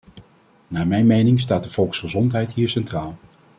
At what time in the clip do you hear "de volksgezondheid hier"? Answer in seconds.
1.63-2.69